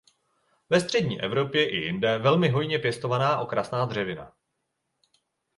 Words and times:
Ve 0.69 0.79
střední 0.79 1.21
Evropě 1.21 1.69
i 1.69 1.75
jinde 1.75 2.17
velmi 2.17 2.49
hojně 2.49 2.79
pěstovaná 2.79 3.39
okrasná 3.39 3.85
dřevina. 3.85 4.31